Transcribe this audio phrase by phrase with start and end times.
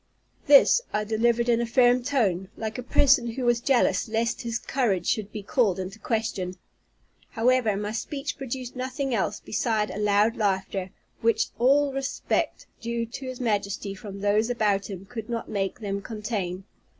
[0.47, 4.57] This I delivered in a firm tone, like a person who was jealous lest his
[4.57, 6.57] courage should be called in question.
[7.29, 10.89] However, my speech produced nothing else beside a loud laughter,
[11.21, 15.81] which all the respect due to his Majesty from those about him could not make
[15.81, 16.63] them contain.